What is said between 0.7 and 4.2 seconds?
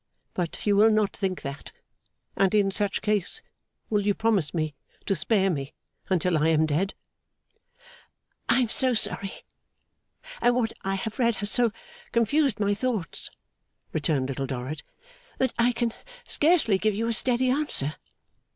will not think that; and in such case, will you